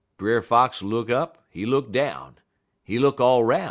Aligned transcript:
"Brer 0.17 0.41
Fox 0.41 0.81
look 0.81 1.11
up, 1.11 1.45
he 1.47 1.63
look 1.63 1.91
down, 1.91 2.39
he 2.83 2.97
look 2.97 3.19
all 3.21 3.43
'roun'. 3.43 3.59